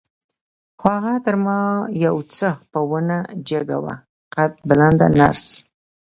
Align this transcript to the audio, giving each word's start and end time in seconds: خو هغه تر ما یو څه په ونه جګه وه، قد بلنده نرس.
خو 0.79 0.87
هغه 0.95 1.13
تر 1.25 1.35
ما 1.45 1.57
یو 2.05 2.15
څه 2.35 2.49
په 2.71 2.79
ونه 2.89 3.17
جګه 3.49 3.77
وه، 3.83 3.95
قد 4.35 4.51
بلنده 4.67 5.05
نرس. 5.17 5.45